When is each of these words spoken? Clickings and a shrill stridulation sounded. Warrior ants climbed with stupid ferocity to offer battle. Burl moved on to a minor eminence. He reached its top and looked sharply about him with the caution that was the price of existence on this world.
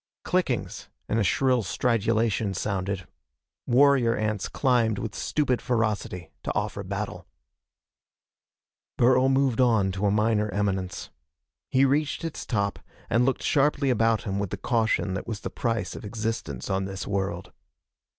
Clickings 0.23 0.87
and 1.07 1.19
a 1.19 1.23
shrill 1.23 1.61
stridulation 1.61 2.55
sounded. 2.55 3.07
Warrior 3.67 4.15
ants 4.15 4.49
climbed 4.49 4.97
with 4.97 5.13
stupid 5.13 5.61
ferocity 5.61 6.31
to 6.41 6.51
offer 6.55 6.81
battle. 6.81 7.27
Burl 8.97 9.29
moved 9.29 9.61
on 9.61 9.91
to 9.91 10.07
a 10.07 10.09
minor 10.09 10.49
eminence. 10.49 11.11
He 11.69 11.85
reached 11.85 12.23
its 12.23 12.47
top 12.47 12.79
and 13.11 13.25
looked 13.25 13.43
sharply 13.43 13.91
about 13.91 14.23
him 14.23 14.39
with 14.39 14.49
the 14.49 14.57
caution 14.57 15.13
that 15.13 15.27
was 15.27 15.41
the 15.41 15.51
price 15.51 15.95
of 15.95 16.03
existence 16.03 16.67
on 16.67 16.85
this 16.85 17.05
world. 17.05 17.51